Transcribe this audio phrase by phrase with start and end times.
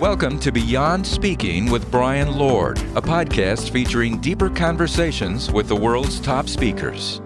[0.00, 6.18] Welcome to Beyond Speaking with Brian Lord, a podcast featuring deeper conversations with the world's
[6.18, 7.22] top speakers.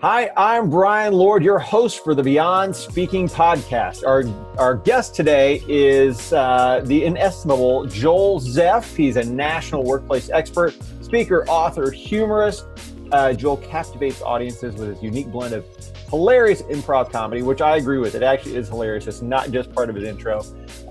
[0.00, 4.02] Hi, I'm Brian Lord, your host for the Beyond Speaking podcast.
[4.06, 4.24] Our,
[4.58, 8.96] our guest today is uh, the inestimable Joel Zeff.
[8.96, 12.64] He's a national workplace expert, speaker, author, humorist.
[13.10, 15.64] Uh, Joel captivates audiences with his unique blend of
[16.10, 18.14] hilarious improv comedy, which I agree with.
[18.14, 19.06] It actually is hilarious.
[19.06, 20.44] It's not just part of his intro,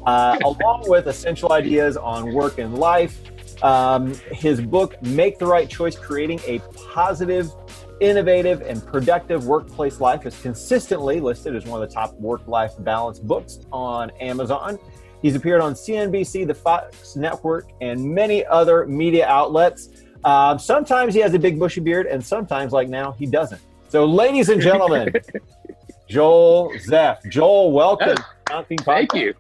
[0.05, 3.19] uh, along with essential ideas on work and life.
[3.64, 6.59] Um, his book, Make the Right Choice Creating a
[6.93, 7.51] Positive,
[8.00, 12.73] Innovative, and Productive Workplace Life, is consistently listed as one of the top work life
[12.79, 14.78] balance books on Amazon.
[15.21, 19.89] He's appeared on CNBC, the Fox Network, and many other media outlets.
[20.24, 23.62] Uh, sometimes he has a big bushy beard, and sometimes, like now, he doesn't.
[23.89, 25.14] So, ladies and gentlemen,
[26.10, 27.28] Joel Zeff.
[27.30, 28.18] Joel, welcome.
[28.86, 29.34] Thank you.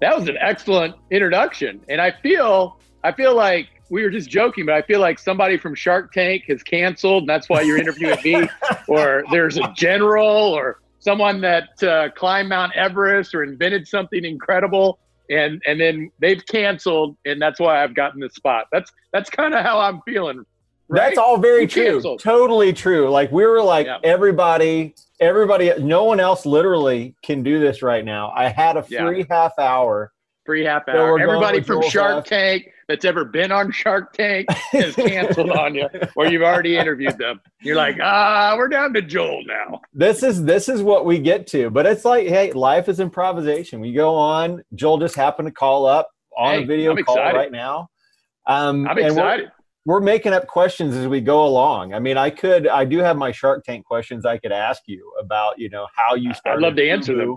[0.00, 4.64] That was an excellent introduction, and I feel I feel like we were just joking,
[4.64, 8.18] but I feel like somebody from Shark Tank has canceled, and that's why you're interviewing
[8.24, 8.48] me.
[8.88, 14.98] or there's a general, or someone that uh, climbed Mount Everest, or invented something incredible,
[15.30, 18.66] and and then they've canceled, and that's why I've gotten this spot.
[18.72, 20.44] That's that's kind of how I'm feeling
[20.92, 21.08] Right?
[21.08, 21.92] That's all very true.
[21.92, 22.20] Canceled.
[22.20, 23.08] Totally true.
[23.08, 23.98] Like we were like yeah.
[24.04, 28.30] everybody, everybody, no one else literally can do this right now.
[28.36, 29.24] I had a free yeah.
[29.30, 30.11] half hour.
[30.44, 31.20] Free half hour.
[31.20, 36.26] Everybody from Shark Tank that's ever been on Shark Tank has canceled on you, or
[36.26, 37.40] you've already interviewed them.
[37.60, 39.80] You're like, ah, we're down to Joel now.
[39.92, 41.70] This is this is what we get to.
[41.70, 43.80] But it's like, hey, life is improvisation.
[43.80, 44.64] We go on.
[44.74, 47.88] Joel just happened to call up on hey, a video call right now.
[48.46, 49.52] Um, I'm excited
[49.84, 51.92] we're making up questions as we go along.
[51.92, 55.12] I mean, I could, I do have my Shark Tank questions I could ask you
[55.20, 56.58] about, you know, how you started.
[56.58, 57.36] I'd love to answer them.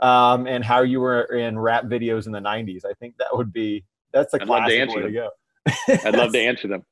[0.00, 2.84] Um, and how you were in rap videos in the '90s.
[2.84, 5.02] I think that would be that's a I'd classic way them.
[5.02, 5.30] to go.
[6.04, 6.84] I'd love to answer them.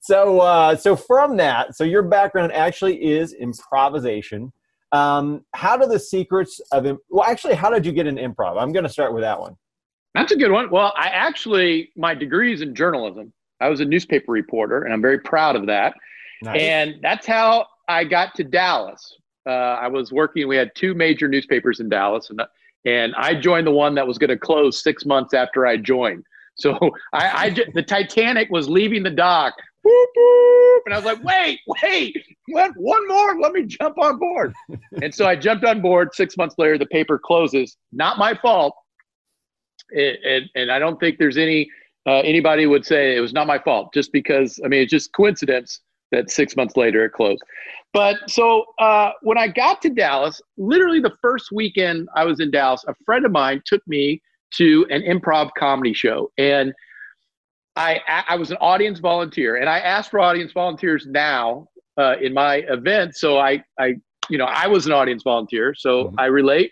[0.00, 4.52] So, uh, so from that, so your background actually is improvisation.
[4.92, 8.60] Um, how do the secrets of well, actually, how did you get in improv?
[8.60, 9.56] I'm going to start with that one.
[10.14, 10.70] That's a good one.
[10.70, 13.32] Well, I actually my degree is in journalism.
[13.60, 15.94] I was a newspaper reporter, and I'm very proud of that.
[16.42, 16.60] Nice.
[16.60, 19.16] And that's how I got to Dallas.
[19.46, 20.48] Uh, I was working.
[20.48, 22.40] We had two major newspapers in Dallas, and
[22.84, 26.24] and I joined the one that was going to close six months after I joined.
[26.58, 26.72] So
[27.12, 29.52] I, I just, the Titanic was leaving the dock,
[29.84, 32.16] whoop, whoop, and I was like, wait, wait,
[32.48, 34.54] what, one more, let me jump on board.
[35.02, 36.14] and so I jumped on board.
[36.14, 37.76] Six months later, the paper closes.
[37.92, 38.74] Not my fault.
[39.90, 41.68] It, it, and I don't think there's any
[42.06, 45.12] uh, anybody would say it was not my fault just because i mean it's just
[45.12, 45.80] coincidence
[46.12, 47.42] that six months later it closed
[47.92, 52.50] but so uh, when i got to dallas literally the first weekend i was in
[52.50, 54.20] dallas a friend of mine took me
[54.52, 56.72] to an improv comedy show and
[57.76, 61.66] i i was an audience volunteer and i asked for audience volunteers now
[61.98, 63.94] uh, in my event so i i
[64.28, 66.20] you know i was an audience volunteer so mm-hmm.
[66.20, 66.70] i relate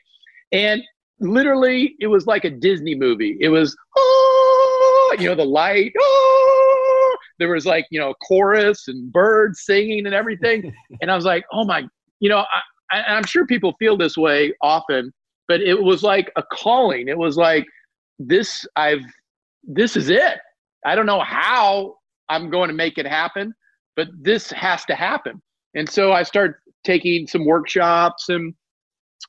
[0.52, 0.82] and
[1.20, 4.84] literally it was like a disney movie it was oh
[5.18, 5.92] you know, the light.
[5.98, 6.43] Oh!
[7.38, 10.72] There was like, you know, chorus and birds singing and everything.
[11.00, 11.84] and I was like, oh my,
[12.20, 15.12] you know, I, I, I'm sure people feel this way often,
[15.48, 17.08] but it was like a calling.
[17.08, 17.66] It was like,
[18.18, 19.04] this, I've,
[19.64, 20.38] this is it.
[20.86, 21.96] I don't know how
[22.28, 23.54] I'm going to make it happen,
[23.96, 25.40] but this has to happen.
[25.74, 28.54] And so I started taking some workshops and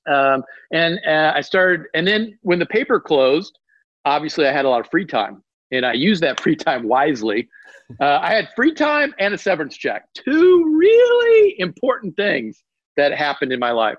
[0.07, 1.87] um, and uh, I started.
[1.93, 3.57] And then when the paper closed,
[4.05, 7.47] obviously I had a lot of free time, and I use that free time wisely.
[7.99, 12.63] Uh, I had free time and a severance check, two really important things
[12.97, 13.97] that happened in my life.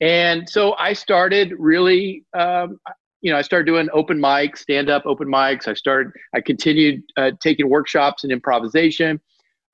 [0.00, 2.78] And so I started really, um,
[3.20, 5.68] you know, I started doing open mics, stand up open mics.
[5.68, 9.20] I started, I continued uh, taking workshops in improvisation.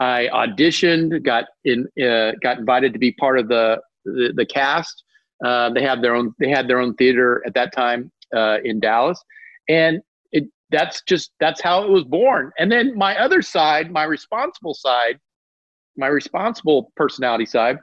[0.00, 5.02] I auditioned, got in, uh, got invited to be part of the the, the cast.
[5.44, 8.80] Uh, they had their own, they had their own theater at that time uh, in
[8.80, 9.22] Dallas,
[9.68, 10.00] and
[10.70, 12.52] that's just that's how it was born.
[12.58, 15.18] And then my other side my responsible side
[15.96, 17.78] my responsible personality side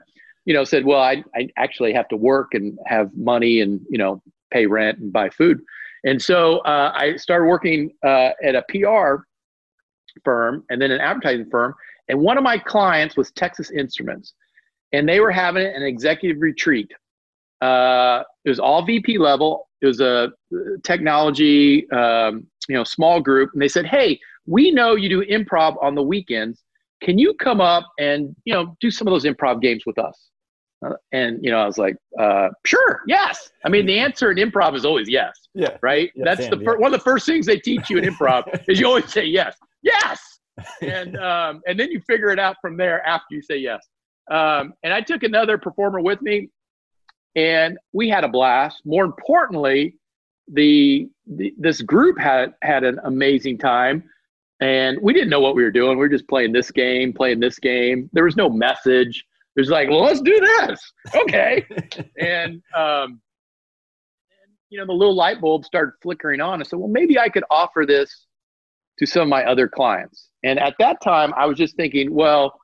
[0.46, 3.98] you know said well i, I actually have to work and have money and you
[3.98, 5.60] know pay rent and buy food.
[6.04, 9.22] And so uh, i started working uh, at a pr
[10.24, 11.74] firm and then an advertising firm.
[12.08, 14.34] And one of my clients was texas instruments.
[14.92, 16.90] And they were having an executive retreat.
[17.60, 19.68] Uh, it was all vp level.
[19.82, 20.32] It was a
[20.84, 25.82] technology um, you know small group and they said hey we know you do improv
[25.82, 26.62] on the weekends
[27.02, 30.28] can you come up and you know do some of those improv games with us
[30.84, 34.36] uh, and you know i was like uh, sure yes i mean the answer in
[34.38, 35.76] improv is always yes Yeah.
[35.82, 36.10] Right.
[36.14, 38.42] Yeah, That's Sam, the fir- one of the first things they teach you in improv
[38.68, 40.20] is you always say yes, yes,
[40.82, 43.82] and um, and then you figure it out from there after you say yes.
[44.30, 46.50] Um, and I took another performer with me,
[47.36, 48.82] and we had a blast.
[48.84, 49.94] More importantly,
[50.52, 54.04] the, the this group had had an amazing time
[54.60, 55.98] and we didn't know what we were doing.
[55.98, 58.08] We were just playing this game, playing this game.
[58.12, 59.24] There was no message.
[59.54, 60.92] There's like, well, let's do this.
[61.14, 61.66] Okay.
[62.18, 63.20] and, um,
[64.30, 66.60] and, you know, the little light bulb started flickering on.
[66.60, 68.26] I said, well, maybe I could offer this
[68.98, 70.30] to some of my other clients.
[70.42, 72.58] And at that time, I was just thinking, well,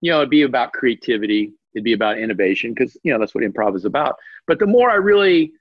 [0.00, 3.44] you know, it'd be about creativity, it'd be about innovation, because, you know, that's what
[3.44, 4.16] improv is about.
[4.46, 5.52] But the more I really,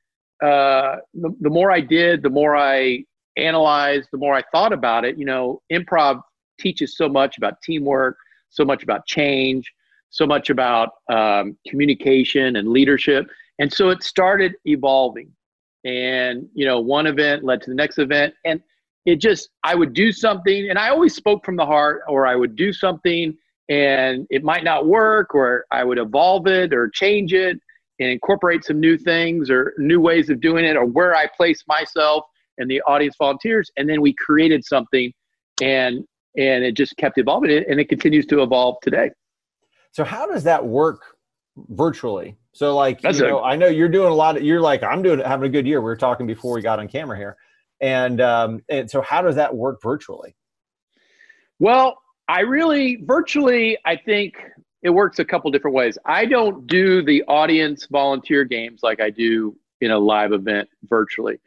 [0.43, 3.05] uh, the, the more I did, the more I
[3.37, 6.21] analyzed, the more I thought about it, you know, improv
[6.59, 8.17] teaches so much about teamwork,
[8.49, 9.71] so much about change,
[10.09, 13.27] so much about um, communication and leadership.
[13.59, 15.31] And so it started evolving.
[15.85, 18.33] And, you know, one event led to the next event.
[18.45, 18.61] And
[19.05, 22.35] it just, I would do something, and I always spoke from the heart, or I
[22.35, 23.35] would do something
[23.69, 27.59] and it might not work, or I would evolve it or change it
[27.99, 31.63] and incorporate some new things or new ways of doing it, or where I place
[31.67, 32.25] myself
[32.57, 33.71] and the audience volunteers.
[33.77, 35.11] And then we created something
[35.61, 36.03] and
[36.35, 39.11] and it just kept evolving and it continues to evolve today.
[39.91, 41.01] So how does that work
[41.55, 42.37] virtually?
[42.53, 44.83] So like That's you know, a, I know you're doing a lot of you're like
[44.83, 45.79] i'm doing having a good year.
[45.79, 47.37] We were talking before we got on camera here.
[47.81, 50.35] And um and so how does that work virtually?
[51.59, 51.97] Well
[52.27, 54.35] i really virtually i think
[54.83, 59.09] it works a couple different ways i don't do the audience volunteer games like i
[59.09, 61.39] do in a live event virtually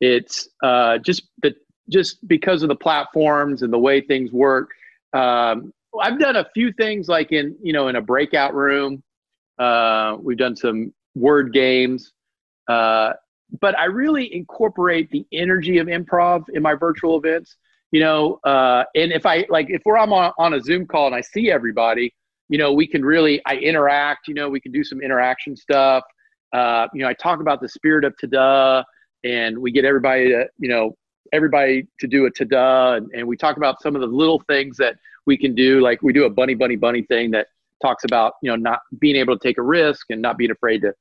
[0.00, 1.54] it's uh, just the
[1.88, 4.70] just because of the platforms and the way things work.
[5.12, 9.02] Um, I've done a few things like in you know in a breakout room.
[9.58, 12.12] Uh, we've done some word games,
[12.68, 13.12] uh,
[13.60, 17.56] but I really incorporate the energy of improv in my virtual events.
[17.92, 21.14] You know, uh, and if I like if we're on, on a Zoom call and
[21.14, 22.12] I see everybody,
[22.48, 24.28] you know, we can really I interact.
[24.28, 26.04] You know, we can do some interaction stuff.
[26.52, 28.84] Uh, you know, I talk about the spirit of Tada
[29.24, 30.96] and we get everybody to you know
[31.32, 34.76] everybody to do a tada and, and we talk about some of the little things
[34.76, 34.96] that
[35.26, 37.48] we can do like we do a bunny bunny bunny thing that
[37.82, 40.80] talks about you know not being able to take a risk and not being afraid
[40.80, 40.92] to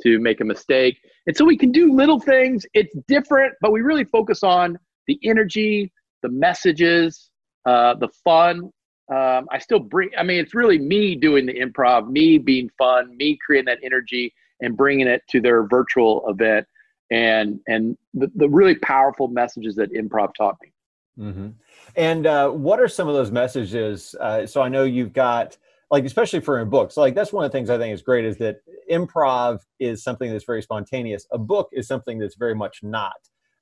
[0.00, 3.82] to make a mistake and so we can do little things it's different but we
[3.82, 7.30] really focus on the energy the messages
[7.66, 8.70] uh, the fun
[9.12, 13.16] um, i still bring i mean it's really me doing the improv me being fun
[13.16, 14.32] me creating that energy
[14.62, 16.66] and bringing it to their virtual event
[17.12, 20.72] and and the, the really powerful messages that improv taught me.
[21.18, 21.48] Mm-hmm.
[21.94, 24.14] And uh, what are some of those messages?
[24.18, 25.58] Uh, so I know you've got
[25.90, 28.24] like especially for in books like that's one of the things i think is great
[28.24, 32.82] is that improv is something that's very spontaneous a book is something that's very much
[32.82, 33.12] not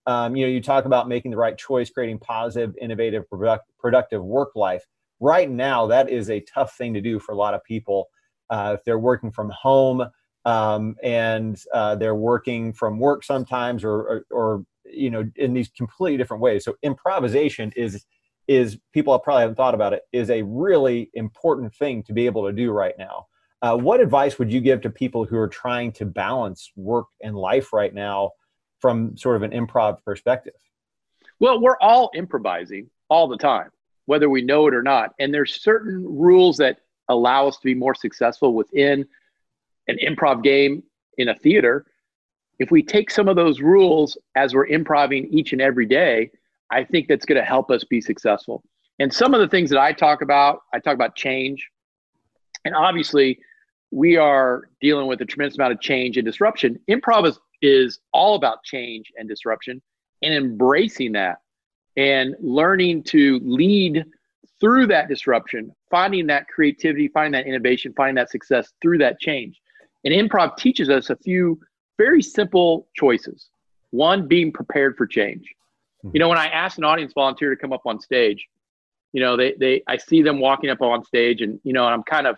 [0.06, 4.22] um, you know you talk about making the right choice creating positive innovative product, productive
[4.22, 4.86] work life
[5.20, 8.08] right now that is a tough thing to do for a lot of people.
[8.48, 10.04] Uh, if they're working from home
[10.44, 15.68] um, and uh, they're working from work sometimes or, or, or you know in these
[15.68, 16.64] completely different ways.
[16.64, 18.04] So improvisation is
[18.48, 22.46] is people probably haven't thought about it is a really important thing to be able
[22.46, 23.26] to do right now.
[23.62, 27.36] Uh, what advice would you give to people who are trying to balance work and
[27.36, 28.30] life right now
[28.80, 30.54] from sort of an improv perspective?
[31.38, 33.70] Well we're all improvising all the time
[34.10, 37.74] whether we know it or not and there's certain rules that allow us to be
[37.74, 39.06] more successful within
[39.86, 40.82] an improv game
[41.16, 41.86] in a theater,
[42.58, 46.28] if we take some of those rules as we're improving each and every day,
[46.72, 48.64] I think that's going to help us be successful.
[48.98, 51.68] And some of the things that I talk about, I talk about change.
[52.64, 53.38] And obviously,
[53.92, 56.80] we are dealing with a tremendous amount of change and disruption.
[56.88, 59.80] Improv is, is all about change and disruption
[60.22, 61.38] and embracing that
[62.00, 64.06] and learning to lead
[64.58, 69.60] through that disruption, finding that creativity, finding that innovation, finding that success through that change.
[70.04, 71.60] And improv teaches us a few
[71.98, 73.50] very simple choices.
[73.90, 75.44] One, being prepared for change.
[76.02, 76.10] Mm-hmm.
[76.14, 78.46] You know, when I ask an audience volunteer to come up on stage,
[79.12, 81.92] you know, they, they, I see them walking up on stage and, you know, and
[81.92, 82.36] I'm kind of,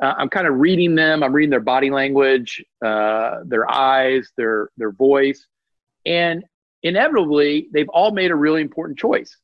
[0.00, 1.24] uh, I'm kind of reading them.
[1.24, 5.44] I'm reading their body language, uh, their eyes, their, their voice.
[6.06, 6.44] And
[6.82, 9.36] inevitably, they've all made a really important choice.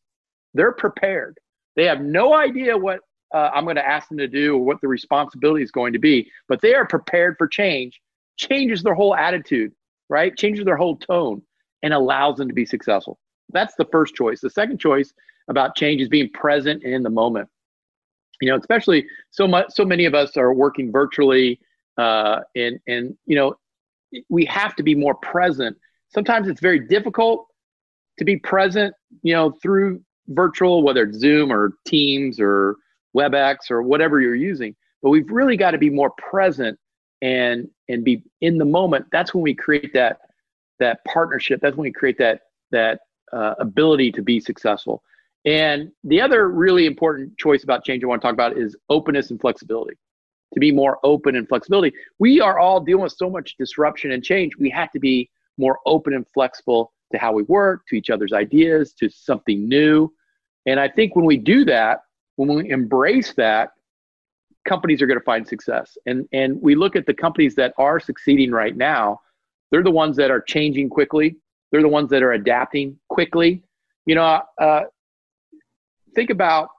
[0.54, 1.38] They're prepared.
[1.76, 3.00] They have no idea what
[3.34, 5.98] uh, I'm going to ask them to do or what the responsibility is going to
[5.98, 8.00] be, but they are prepared for change,
[8.36, 9.72] changes their whole attitude,
[10.08, 10.36] right?
[10.36, 11.42] Changes their whole tone
[11.82, 13.18] and allows them to be successful.
[13.52, 14.40] That's the first choice.
[14.40, 15.12] The second choice
[15.48, 17.48] about change is being present in the moment.
[18.40, 21.58] You know, especially so much, so many of us are working virtually,
[21.96, 23.54] uh, and and you know,
[24.28, 25.76] we have to be more present
[26.08, 27.46] sometimes it's very difficult
[28.18, 32.76] to be present, you know, through virtual, whether it's Zoom or Teams or
[33.16, 34.74] WebEx or whatever you're using.
[35.02, 36.78] But we've really got to be more present
[37.22, 39.06] and and be in the moment.
[39.12, 40.18] That's when we create that
[40.78, 41.60] that partnership.
[41.62, 43.00] That's when we create that that
[43.32, 45.02] uh, ability to be successful.
[45.44, 49.30] And the other really important choice about change I want to talk about is openness
[49.30, 49.96] and flexibility.
[50.54, 51.94] To be more open and flexibility.
[52.18, 54.56] We are all dealing with so much disruption and change.
[54.58, 58.32] We have to be more open and flexible to how we work, to each other's
[58.32, 60.12] ideas, to something new.
[60.66, 62.00] And I think when we do that,
[62.36, 63.70] when we embrace that,
[64.66, 65.96] companies are going to find success.
[66.06, 69.20] And and we look at the companies that are succeeding right now,
[69.70, 71.36] they're the ones that are changing quickly.
[71.70, 73.62] They're the ones that are adapting quickly.
[74.04, 74.82] You know, uh,
[76.14, 76.70] think about.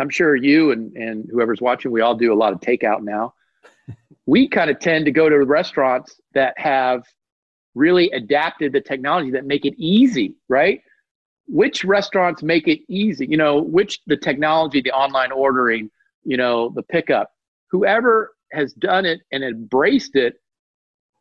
[0.00, 3.34] I'm sure you and and whoever's watching, we all do a lot of takeout now.
[4.26, 7.02] we kind of tend to go to restaurants that have
[7.78, 10.82] really adapted the technology that make it easy, right?
[11.46, 13.26] Which restaurants make it easy?
[13.26, 15.90] You know, which the technology, the online ordering,
[16.24, 17.30] you know, the pickup,
[17.70, 20.34] whoever has done it and embraced it,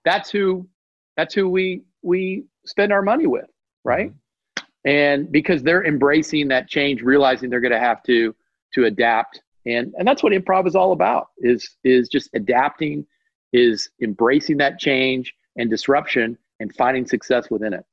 [0.03, 0.67] that's who
[1.15, 3.49] that's who we we spend our money with,
[3.83, 4.09] right?
[4.09, 4.89] Mm-hmm.
[4.89, 8.35] And because they're embracing that change, realizing they're going to have to
[8.73, 13.05] to adapt, and and that's what improv is all about is is just adapting,
[13.53, 17.85] is embracing that change and disruption and finding success within it.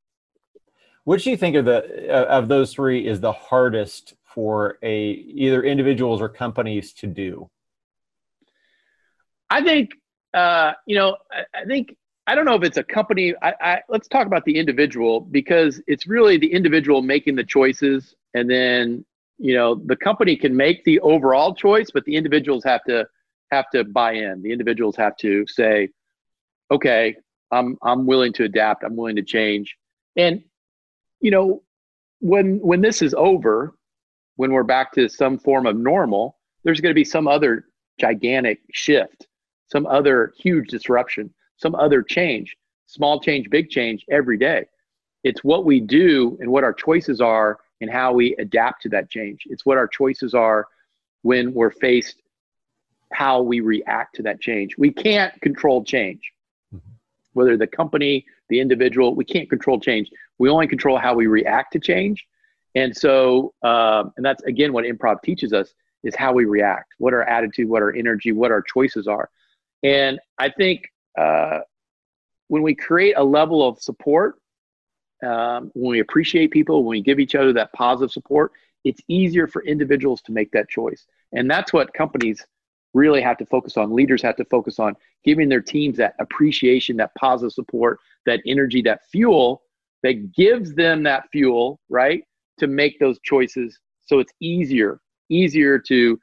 [1.03, 5.11] Which do you think of the uh, of those three is the hardest for a
[5.11, 7.49] either individuals or companies to do?
[9.49, 9.91] I think
[10.33, 11.17] uh, you know.
[11.31, 11.95] I, I, think
[12.27, 13.35] I don't know if it's a company.
[13.41, 18.15] I, I, let's talk about the individual because it's really the individual making the choices,
[18.33, 19.05] and then
[19.37, 23.07] you know the company can make the overall choice, but the individuals have to
[23.51, 24.41] have to buy in.
[24.41, 25.89] The individuals have to say,
[26.71, 27.15] okay,
[27.51, 28.83] I'm I'm willing to adapt.
[28.83, 29.75] I'm willing to change.
[30.15, 30.43] And
[31.21, 31.63] you know,
[32.19, 33.75] when when this is over,
[34.35, 37.65] when we're back to some form of normal, there's going to be some other
[37.99, 39.27] gigantic shift,
[39.67, 42.55] some other huge disruption, some other change,
[42.87, 44.65] small change, big change every day.
[45.23, 49.09] It's what we do and what our choices are and how we adapt to that
[49.09, 49.43] change.
[49.47, 50.67] It's what our choices are
[51.23, 52.21] when we're faced
[53.13, 54.77] how we react to that change.
[54.77, 56.21] We can't control change
[57.35, 60.09] whether the company, the individual, we can't control change.
[60.39, 62.25] We only control how we react to change.
[62.75, 65.73] And so, um, and that's again what improv teaches us
[66.03, 69.29] is how we react, what our attitude, what our energy, what our choices are.
[69.83, 70.85] And I think
[71.17, 71.59] uh,
[72.47, 74.35] when we create a level of support,
[75.25, 78.51] um, when we appreciate people, when we give each other that positive support,
[78.83, 81.05] it's easier for individuals to make that choice.
[81.33, 82.45] And that's what companies
[82.95, 83.93] really have to focus on.
[83.93, 88.81] Leaders have to focus on giving their teams that appreciation, that positive support, that energy,
[88.81, 89.61] that fuel
[90.05, 92.23] that gives them that fuel, right,
[92.59, 93.79] to make those choices.
[94.05, 94.99] So it's easier,
[95.29, 96.19] easier to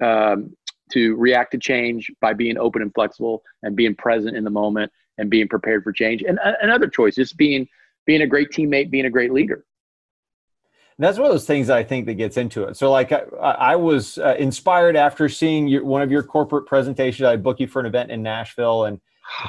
[0.00, 0.56] um,
[0.92, 4.92] to react to change by being open and flexible and being present in the moment
[5.18, 6.22] and being prepared for change.
[6.22, 7.66] And uh, another choice, just being
[8.06, 9.64] being a great teammate, being a great leader.
[10.98, 12.76] That's one of those things I think that gets into it.
[12.76, 17.26] So, like, I, I was uh, inspired after seeing your, one of your corporate presentations.
[17.26, 18.98] I booked you for an event in Nashville and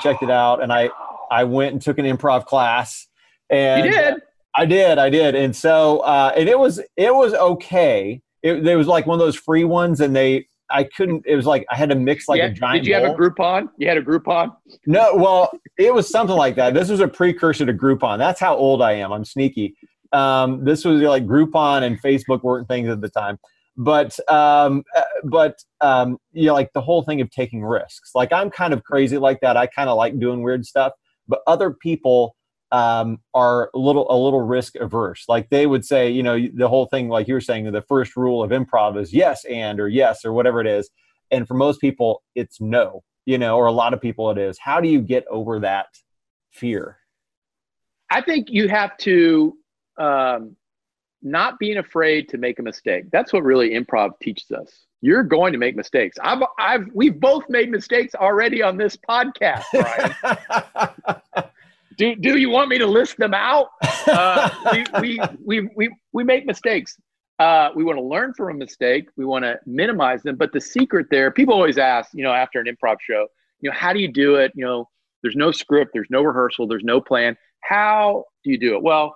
[0.02, 0.62] checked it out.
[0.62, 0.90] And I,
[1.32, 3.08] I went and took an improv class.
[3.50, 4.16] And you did.
[4.56, 4.98] I did.
[4.98, 5.36] I did.
[5.36, 8.22] And so, uh, and it was, it was okay.
[8.44, 11.24] It, it was like one of those free ones, and they, I couldn't.
[11.26, 12.48] It was like I had to mix like yeah.
[12.48, 12.84] a giant.
[12.84, 13.06] Did you bowl.
[13.06, 13.70] have a Groupon?
[13.78, 14.56] You had a Groupon?
[14.86, 15.16] No.
[15.16, 16.74] Well, it was something like that.
[16.74, 18.18] This was a precursor to Groupon.
[18.18, 19.14] That's how old I am.
[19.14, 19.76] I'm sneaky.
[20.14, 23.40] Um, this was like Groupon and Facebook weren't things at the time.
[23.78, 28.12] But um, uh, but um, you know, like the whole thing of taking risks.
[28.16, 29.56] Like I'm kind of crazy like that.
[29.56, 30.94] I kind of like doing weird stuff.
[31.28, 32.36] But other people
[32.72, 35.26] um, are a little a little risk averse.
[35.28, 38.16] Like they would say, you know, the whole thing, like you were saying, the first
[38.18, 40.90] rule of improv is yes and or yes or whatever it is.
[41.30, 43.04] And for most people, it's no.
[43.26, 44.58] You know, or a lot of people, it is.
[44.58, 45.88] How do you get over that
[46.50, 46.98] fear?
[48.10, 49.58] I think you have to
[49.98, 50.56] um,
[51.22, 53.06] not being afraid to make a mistake.
[53.12, 54.86] That's what really improv teaches us.
[55.02, 56.18] You're going to make mistakes.
[56.22, 61.50] I've, I've, we've both made mistakes already on this podcast, Brian.
[61.98, 63.70] do, do you want me to list them out?
[64.08, 66.98] Uh, we, we, we, we, we make mistakes.
[67.40, 69.10] Uh, we want to learn from a mistake.
[69.16, 70.36] We want to minimize them.
[70.36, 73.28] But the secret there, people always ask, you know, after an improv show,
[73.60, 74.52] you know, how do you do it?
[74.56, 74.90] You know,
[75.22, 77.38] there's no script, there's no rehearsal, there's no plan.
[77.62, 78.82] How do you do it?
[78.82, 79.16] Well,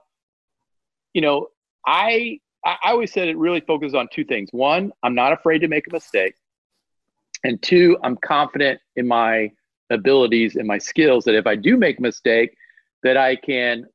[1.13, 1.47] you know,
[1.85, 4.49] I I always said it really focuses on two things.
[4.51, 6.35] One, I'm not afraid to make a mistake.
[7.43, 9.51] And two, I'm confident in my
[9.89, 12.55] abilities and my skills that if I do make a mistake,
[13.03, 13.85] that I can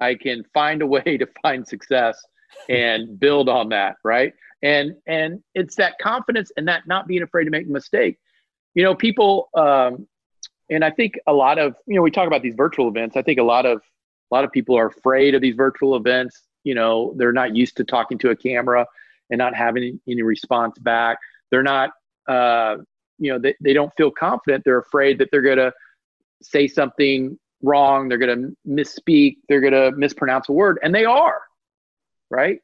[0.00, 2.22] I can find a way to find success
[2.68, 4.32] and build on that, right?
[4.62, 8.18] And and it's that confidence and that not being afraid to make a mistake.
[8.74, 10.06] You know, people um,
[10.70, 13.16] and I think a lot of you know we talk about these virtual events.
[13.16, 13.80] I think a lot of
[14.30, 16.42] a lot of people are afraid of these virtual events.
[16.64, 18.86] You know, they're not used to talking to a camera
[19.30, 21.18] and not having any response back.
[21.50, 21.90] They're not,
[22.28, 22.76] uh,
[23.18, 24.64] you know, they, they don't feel confident.
[24.64, 25.72] They're afraid that they're going to
[26.42, 28.08] say something wrong.
[28.08, 29.38] They're going to misspeak.
[29.48, 30.78] They're going to mispronounce a word.
[30.82, 31.40] And they are,
[32.30, 32.60] right?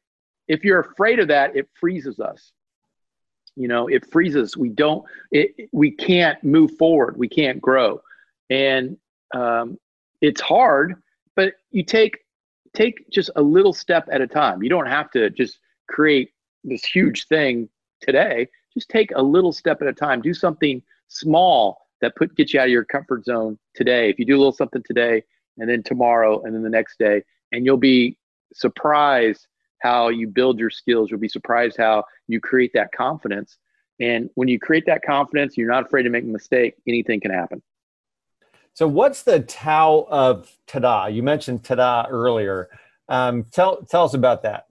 [0.47, 2.51] If you're afraid of that, it freezes us.
[3.55, 4.55] You know, it freezes.
[4.57, 7.17] We don't, it, we can't move forward.
[7.17, 8.01] We can't grow.
[8.49, 8.97] And
[9.33, 9.79] um,
[10.21, 11.01] it's hard,
[11.35, 12.19] but you take,
[12.73, 14.63] take just a little step at a time.
[14.63, 16.31] You don't have to just create
[16.63, 17.69] this huge thing
[18.01, 18.47] today.
[18.73, 20.21] Just take a little step at a time.
[20.21, 24.09] Do something small that put get you out of your comfort zone today.
[24.09, 25.23] If you do a little something today,
[25.57, 28.17] and then tomorrow, and then the next day, and you'll be
[28.53, 29.47] surprised
[29.79, 31.09] how you build your skills.
[31.09, 33.57] You'll be surprised how you create that confidence.
[33.99, 36.75] And when you create that confidence, you're not afraid to make a mistake.
[36.87, 37.61] Anything can happen.
[38.75, 41.13] So, what's the Tao of Tada?
[41.13, 42.69] You mentioned Tada earlier.
[43.07, 44.67] Um, tell tell us about that.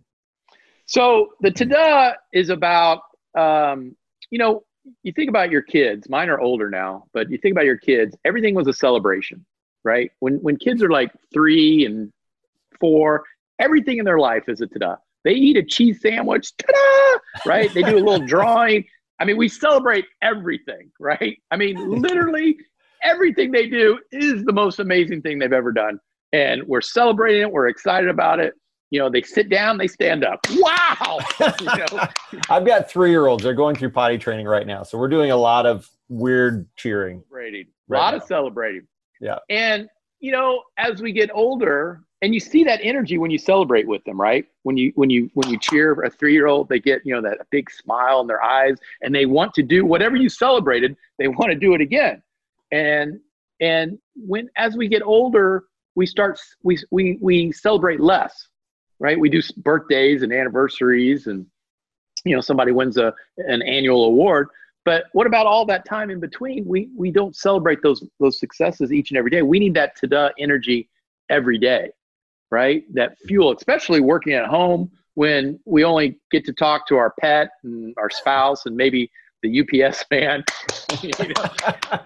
[0.86, 3.00] So the Tada is about,
[3.34, 3.96] um,
[4.30, 4.64] you know,
[5.02, 6.08] you think about your kids.
[6.10, 8.14] Mine are older now, but you think about your kids.
[8.26, 9.44] Everything was a celebration,
[9.84, 10.10] right?
[10.20, 12.12] When when kids are like three and
[12.78, 13.24] four,
[13.58, 14.98] everything in their life is a Tada.
[15.24, 17.72] They eat a cheese sandwich, ta right?
[17.72, 18.84] They do a little drawing.
[19.18, 21.38] I mean, we celebrate everything, right?
[21.50, 22.58] I mean, literally
[23.04, 25.98] everything they do is the most amazing thing they've ever done.
[26.32, 27.52] And we're celebrating it.
[27.52, 28.54] We're excited about it
[28.94, 30.38] you know, they sit down, they stand up.
[30.52, 31.18] Wow.
[31.40, 32.06] you know?
[32.48, 33.42] I've got three year olds.
[33.42, 34.84] They're going through potty training right now.
[34.84, 37.24] So we're doing a lot of weird cheering.
[37.28, 37.66] Celebrating.
[37.88, 38.16] Right a lot now.
[38.18, 38.86] of celebrating.
[39.20, 39.38] Yeah.
[39.50, 39.88] And,
[40.20, 44.04] you know, as we get older, and you see that energy when you celebrate with
[44.04, 44.46] them, right?
[44.62, 47.20] When you when you when you cheer a three year old, they get you know
[47.20, 50.96] that big smile in their eyes, and they want to do whatever you celebrated.
[51.18, 52.22] They want to do it again,
[52.74, 53.20] and
[53.60, 58.48] and when as we get older, we start we we we celebrate less
[59.04, 59.18] right?
[59.18, 61.46] We do birthdays and anniversaries, and
[62.24, 64.48] you know somebody wins a an annual award.
[64.84, 66.64] But what about all that time in between?
[66.66, 69.42] We we don't celebrate those those successes each and every day.
[69.42, 70.88] We need that tada energy
[71.28, 71.90] every day,
[72.50, 72.84] right?
[72.94, 77.50] That fuel, especially working at home when we only get to talk to our pet
[77.62, 79.10] and our spouse and maybe
[79.42, 80.44] the UPS man.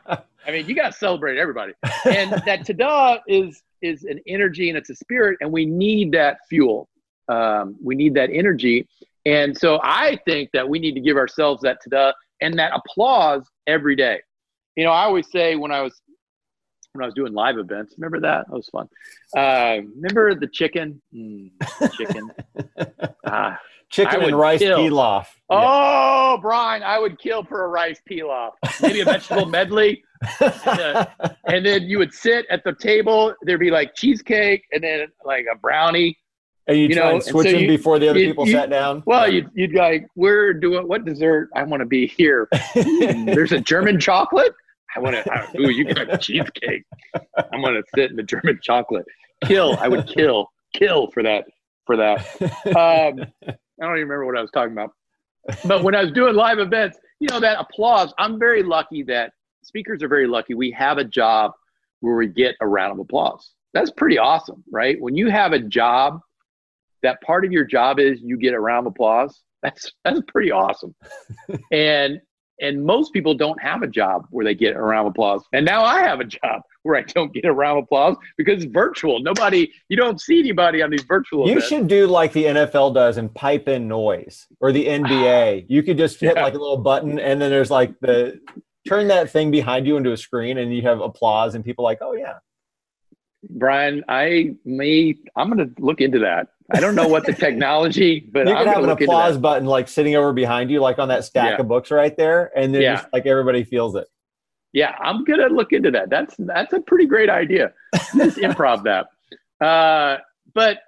[0.48, 1.74] I mean, you got to celebrate everybody.
[2.06, 6.38] And that tada is is an energy and it's a spirit, and we need that
[6.48, 6.88] fuel.
[7.28, 8.88] Um, we need that energy.
[9.26, 13.44] And so I think that we need to give ourselves that tada and that applause
[13.66, 14.20] every day.
[14.74, 16.00] You know, I always say when I was
[16.94, 18.46] when I was doing live events, remember that?
[18.48, 18.88] That was fun.
[19.36, 21.02] Uh, remember the chicken?
[21.14, 21.50] Mm,
[21.92, 22.30] chicken.
[23.24, 23.54] uh,
[23.90, 24.78] chicken and rice kill.
[24.78, 25.26] pilaf.
[25.50, 26.40] Oh, yeah.
[26.40, 28.52] Brian, I would kill for a rice pilaf.
[28.82, 30.02] Maybe a vegetable medley
[30.40, 31.06] and, uh,
[31.46, 33.34] and, then you would sit at the table.
[33.42, 36.18] There'd be like cheesecake and then like a brownie.
[36.66, 38.46] And you, you try know, and switch so them you, before the other you, people
[38.46, 39.02] sat down.
[39.06, 41.48] Well, you'd, you'd like, we're doing what dessert?
[41.54, 42.48] I want to be here.
[42.74, 44.52] There's a German chocolate.
[44.94, 45.60] I want to.
[45.60, 46.84] Ooh, you got cheesecake.
[47.52, 49.04] I'm gonna sit in the German chocolate.
[49.44, 49.76] Kill.
[49.78, 50.50] I would kill.
[50.74, 51.44] Kill for that.
[51.86, 52.26] For that.
[52.76, 54.92] Um, I don't even remember what I was talking about.
[55.64, 58.12] But when I was doing live events, you know that applause.
[58.18, 60.54] I'm very lucky that speakers are very lucky.
[60.54, 61.52] We have a job
[62.00, 63.52] where we get a round of applause.
[63.74, 65.00] That's pretty awesome, right?
[65.00, 66.20] When you have a job,
[67.02, 69.42] that part of your job is you get a round of applause.
[69.62, 70.94] That's that's pretty awesome.
[71.72, 72.20] and
[72.60, 75.42] and most people don't have a job where they get a round of applause.
[75.52, 78.64] And now I have a job where I don't get a round of applause because
[78.64, 79.20] it's virtual.
[79.20, 81.46] Nobody, you don't see anybody on these virtual.
[81.46, 81.68] You events.
[81.68, 85.66] should do like the NFL does and pipe in noise, or the NBA.
[85.68, 86.42] you could just hit yeah.
[86.42, 88.40] like a little button, and then there's like the
[88.88, 91.98] turn that thing behind you into a screen and you have applause and people like,
[92.00, 92.38] oh yeah.
[93.50, 96.48] Brian, I may I'm gonna look into that.
[96.72, 99.88] I don't know what the technology, but you I'm can have an applause button like
[99.88, 101.60] sitting over behind you, like on that stack yeah.
[101.60, 102.96] of books right there, and then yeah.
[102.96, 104.08] just like everybody feels it.
[104.72, 106.10] Yeah, I'm gonna look into that.
[106.10, 107.72] That's that's a pretty great idea.
[108.14, 109.06] Let's improv that.
[109.60, 110.18] Uh,
[110.54, 110.78] but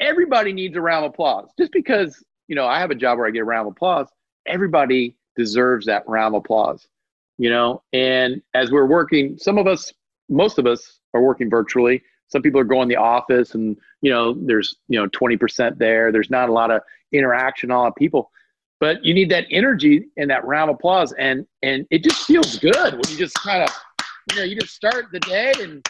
[0.00, 1.50] everybody needs a round of applause.
[1.58, 4.06] Just because you know I have a job where I get a round of applause,
[4.46, 6.88] everybody deserves that round of applause
[7.38, 9.92] you know and as we're working some of us
[10.28, 14.10] most of us are working virtually some people are going to the office and you
[14.10, 16.80] know there's you know 20% there there's not a lot of
[17.12, 18.30] interaction a lot of people
[18.80, 22.58] but you need that energy and that round of applause and and it just feels
[22.58, 23.70] good when you just kind of
[24.30, 25.86] you know you just start the day and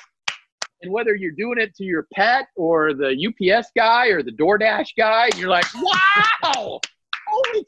[0.83, 4.89] And whether you're doing it to your pet or the UPS guy or the DoorDash
[4.99, 6.79] guy, you're like, wow,
[7.27, 7.67] holy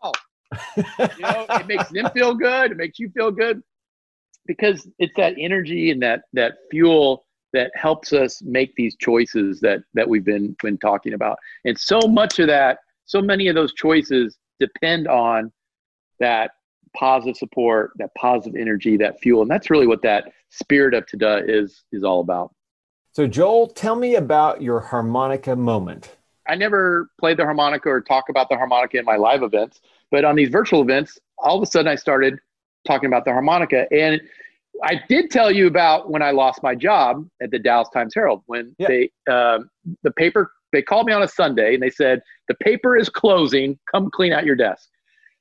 [0.00, 0.12] cow.
[1.16, 2.70] you know, it makes them feel good.
[2.70, 3.62] It makes you feel good
[4.46, 9.80] because it's that energy and that that fuel that helps us make these choices that
[9.94, 11.38] that we've been been talking about.
[11.64, 15.52] And so much of that, so many of those choices depend on
[16.20, 16.52] that
[16.96, 19.42] positive support, that positive energy, that fuel.
[19.42, 22.54] And that's really what that spirit of Tada is is all about.
[23.12, 26.16] So Joel, tell me about your harmonica moment.
[26.48, 30.24] I never played the harmonica or talk about the harmonica in my live events, but
[30.24, 32.38] on these virtual events, all of a sudden I started
[32.86, 33.86] talking about the harmonica.
[33.92, 34.20] And
[34.82, 38.42] I did tell you about when I lost my job at the Dallas Times Herald
[38.46, 38.88] when yeah.
[38.88, 39.70] they um,
[40.02, 43.78] the paper they called me on a Sunday and they said the paper is closing.
[43.90, 44.88] Come clean out your desk.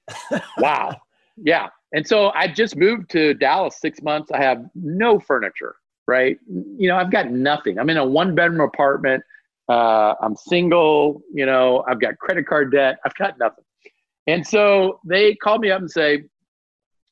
[0.58, 0.96] wow.
[1.38, 1.70] Yeah.
[1.94, 4.32] And so I just moved to Dallas six months.
[4.32, 5.76] I have no furniture,
[6.08, 6.38] right?
[6.48, 7.80] You know, I've got nothing.
[7.80, 9.24] I'm in a one bedroom apartment.
[9.68, 11.22] Uh, I'm single.
[11.34, 13.00] You know, I've got credit card debt.
[13.06, 13.64] I've got nothing.
[14.28, 16.24] And so they called me up and say,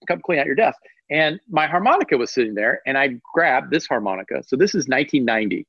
[0.08, 0.79] come clean out your desk.
[1.12, 4.43] And my harmonica was sitting there, and I grabbed this harmonica.
[4.45, 5.65] So this is 1990,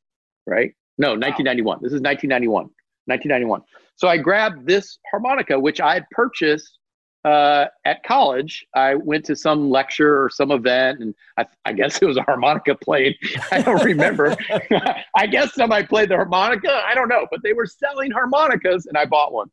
[0.47, 0.75] right?
[1.01, 1.79] No, 1991.
[1.81, 2.65] This is 1991.
[3.07, 3.63] 1991.
[3.97, 6.79] So I grabbed this harmonica, which I had purchased
[7.25, 8.67] uh, at college.
[8.75, 12.23] I went to some lecture or some event, and I, I guess it was a
[12.23, 13.17] harmonica played.
[13.51, 14.37] I don't remember.
[15.17, 16.83] I guess somebody played the harmonica.
[16.87, 19.51] I don't know, but they were selling harmonicas, and I bought one.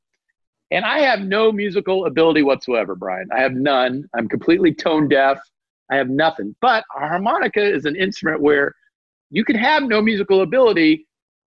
[0.71, 3.29] And I have no musical ability whatsoever, Brian.
[3.33, 4.03] I have none.
[4.13, 5.39] I'm completely tone deaf.
[5.89, 6.57] I have nothing.
[6.59, 8.73] But a harmonica is an instrument where
[9.29, 11.06] you can have no musical ability,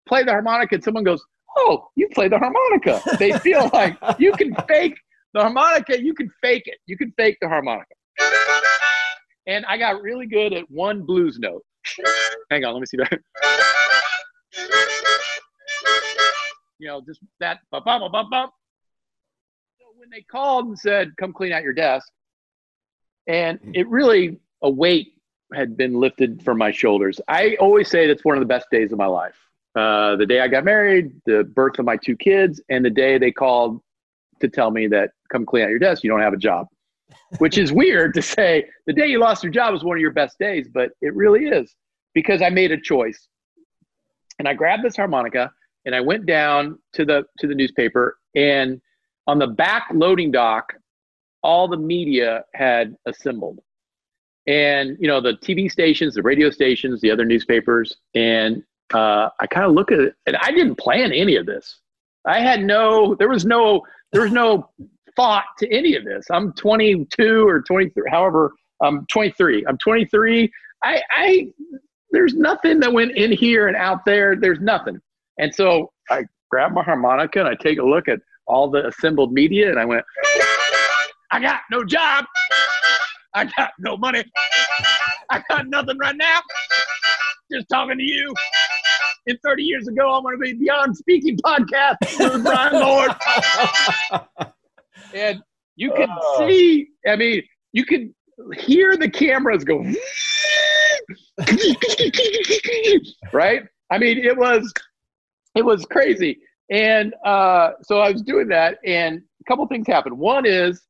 [0.08, 1.24] play the harmonica, and someone goes,
[1.60, 3.02] Oh, you play the harmonica.
[3.18, 4.98] They feel like you can fake
[5.34, 6.78] the harmonica, you can fake it.
[6.86, 7.94] You can fake the harmonica.
[9.48, 11.64] And I got really good at one blues note.
[12.52, 13.20] Hang on, let me see that.
[16.80, 18.52] You know, just that bump, bump, bump, bump
[19.98, 22.08] when they called and said, "Come clean out your desk,"
[23.28, 23.72] and mm.
[23.76, 25.14] it really a weight
[25.54, 27.20] had been lifted from my shoulders.
[27.28, 29.38] I always say that's one of the best days of my life.
[29.78, 33.20] Uh, the day I got married, the birth of my two kids, and the day
[33.20, 33.80] they called
[34.40, 36.68] to tell me that come clean out your desk, you don't have a job.
[37.38, 40.12] Which is weird to say the day you lost your job was one of your
[40.12, 41.76] best days, but it really is
[42.14, 43.28] because I made a choice.
[44.40, 45.52] And I grabbed this harmonica
[45.86, 48.82] and I went down to the to the newspaper and
[49.28, 50.74] on the back loading dock,
[51.44, 53.60] all the media had assembled.
[54.48, 57.98] And, you know, the TV stations, the radio stations, the other newspapers.
[58.16, 58.64] And
[58.94, 61.80] uh, I kind of look at it, and I didn't plan any of this.
[62.26, 64.70] I had no, there was no, there was no
[65.16, 66.26] thought to any of this.
[66.32, 69.66] I'm 22 or 23, however, I'm 23.
[69.68, 70.52] I'm 23.
[70.84, 71.48] I, I,
[72.12, 74.36] there's nothing that went in here and out there.
[74.36, 75.00] There's nothing.
[75.40, 79.34] And so I grab my harmonica and I take a look at all the assembled
[79.34, 80.06] media, and I went,
[81.32, 82.26] I got no job.
[83.34, 84.24] I got no money.
[85.30, 86.40] I got nothing right now.
[87.52, 88.34] Just talking to you.
[89.28, 93.12] And 30 years ago, I'm going to be Beyond Speaking podcast with Brian Lord.
[95.14, 95.44] and
[95.76, 96.48] you can oh.
[96.48, 98.16] see, I mean, you can
[98.58, 99.80] hear the cameras go,
[103.34, 103.64] right?
[103.92, 104.74] I mean, it was,
[105.56, 106.40] it was crazy.
[106.70, 110.18] And uh, so I was doing that, and a couple things happened.
[110.18, 110.82] One is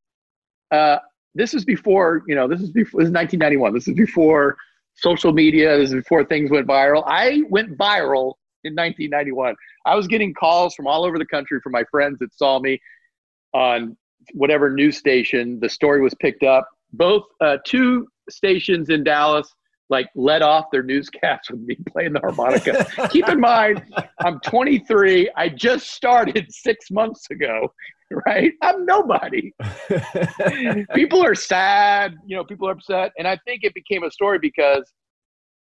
[0.72, 0.98] uh,
[1.34, 3.74] this is before, you know, this is before this is 1991.
[3.74, 4.58] This is before
[4.98, 5.78] social media.
[5.78, 7.04] This is before things went viral.
[7.06, 8.34] I went viral
[8.64, 9.56] in 1991.
[9.86, 12.80] I was getting calls from all over the country from my friends that saw me
[13.54, 13.96] on
[14.34, 15.60] whatever news station.
[15.62, 16.68] The story was picked up.
[16.94, 19.54] Both uh, two stations in Dallas
[19.90, 22.86] like let off their newscasts with me playing the harmonica.
[23.10, 23.84] Keep in mind,
[24.20, 25.32] I'm 23.
[25.36, 27.74] I just started six months ago,
[28.26, 28.54] right?
[28.62, 29.54] I'm nobody.
[30.94, 33.12] people are sad, you know, people are upset.
[33.18, 34.92] And I think it became a story because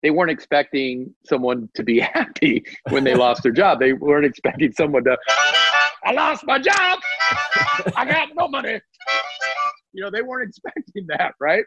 [0.02, 3.80] they weren't expecting someone to be happy when they lost their job.
[3.80, 5.16] They weren't expecting someone to,
[6.04, 6.98] I lost my job.
[7.96, 8.80] I got no money.
[9.92, 11.64] You know, they weren't expecting that, right?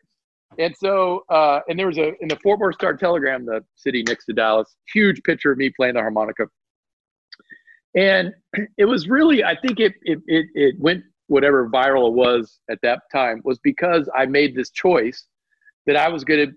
[0.58, 4.04] And so, uh, and there was a in the Fort Worth Star Telegram, the city
[4.08, 6.48] next to Dallas, huge picture of me playing the harmonica.
[7.95, 8.34] And
[8.78, 12.80] it was really, I think it it it, it went whatever viral it was at
[12.82, 15.25] that time was because I made this choice
[15.86, 16.54] that I was going to.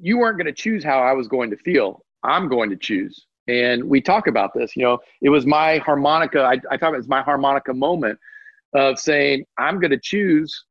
[0.00, 2.04] You weren't going to choose how I was going to feel.
[2.22, 3.26] I'm going to choose.
[3.48, 4.76] And we talk about this.
[4.76, 6.42] You know, it was my harmonica.
[6.42, 8.18] I, I thought it was my harmonica moment
[8.74, 10.64] of saying I'm going to choose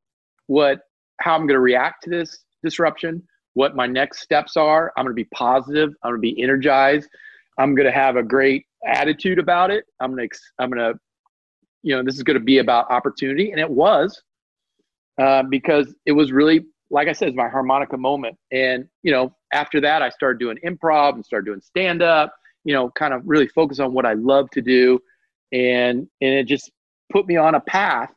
[0.48, 0.80] what
[1.20, 3.22] how I'm going to react to this disruption,
[3.54, 4.92] what my next steps are.
[4.98, 5.90] I'm going to be positive.
[6.04, 7.10] I'm going to be energized.
[7.58, 9.86] I'm going to have a great attitude about it.
[10.00, 10.28] I'm to,
[10.60, 10.94] I'm to,
[11.84, 13.52] you know, this is to be about opportunity.
[13.52, 14.22] And it was
[15.20, 18.38] uh, because it was really, like I said, it's my harmonica moment.
[18.52, 22.74] And, you know, after that, I started doing improv and started doing stand up, you
[22.74, 25.00] know, kind of really focus on what I love to do.
[25.52, 26.72] And, and it just
[27.12, 28.12] put me on a path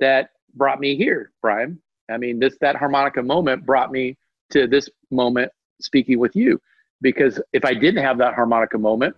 [0.00, 1.80] that brought me here, Brian.
[2.10, 4.16] I mean, this, that harmonica moment brought me
[4.50, 6.60] to this moment speaking with you
[7.00, 9.14] because if I didn't have that harmonica moment,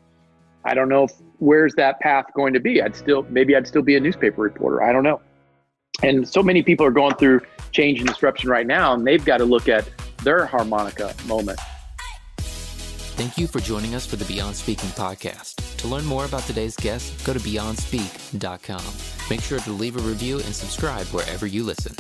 [0.65, 2.83] I don't know if, where's that path going to be.
[2.83, 4.83] I'd still maybe I'd still be a newspaper reporter.
[4.83, 5.21] I don't know.
[6.03, 7.41] And so many people are going through
[7.73, 9.89] change and disruption right now, and they've got to look at
[10.23, 11.59] their harmonica moment.
[12.39, 15.77] Thank you for joining us for the Beyond Speaking podcast.
[15.79, 18.83] To learn more about today's guest, go to beyondspeak.com.
[19.29, 21.95] Make sure to leave a review and subscribe wherever you listen.